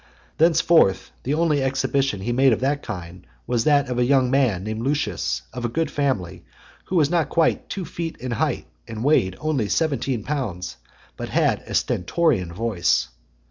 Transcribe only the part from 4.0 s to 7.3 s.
young man named Lucius, of a good family, who was not